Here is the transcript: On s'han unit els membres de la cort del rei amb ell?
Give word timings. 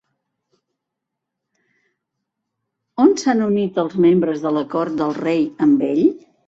On 3.07 3.15
s'han 3.23 3.47
unit 3.51 3.81
els 3.87 4.01
membres 4.09 4.43
de 4.49 4.57
la 4.59 4.69
cort 4.75 5.01
del 5.05 5.19
rei 5.25 5.49
amb 5.69 5.91
ell? 5.95 6.07